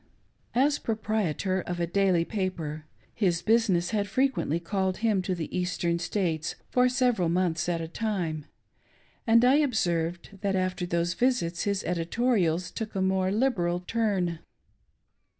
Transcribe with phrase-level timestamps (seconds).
[0.55, 5.99] As proprietor of a daily paper, his business had frequently called him to the Eastern
[5.99, 8.45] States for several months at a time,
[9.27, 14.39] atid I observed that after those visits his editorials took a more liberal turn.